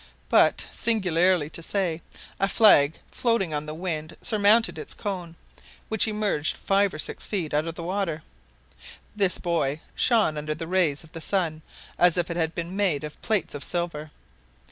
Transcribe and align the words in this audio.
But, 0.29 0.67
singularly 0.71 1.47
to 1.51 1.61
say, 1.61 2.01
a 2.39 2.49
flag 2.49 2.97
floating 3.11 3.53
on 3.53 3.67
the 3.67 3.75
wind 3.75 4.17
surmounted 4.19 4.79
its 4.79 4.95
cone, 4.95 5.35
which 5.89 6.07
emerged 6.07 6.57
five 6.57 6.91
or 6.91 6.97
six 6.97 7.27
feet 7.27 7.53
out 7.53 7.67
of 7.67 7.77
water. 7.77 8.23
This 9.15 9.37
buoy 9.37 9.79
shone 9.93 10.39
under 10.39 10.55
the 10.55 10.65
rays 10.65 11.03
of 11.03 11.11
the 11.11 11.21
sun 11.21 11.61
as 11.99 12.17
if 12.17 12.31
it 12.31 12.35
had 12.37 12.55
been 12.55 12.75
made 12.75 13.03
of 13.03 13.21
plates 13.21 13.53
of 13.53 13.63
silver. 13.63 14.09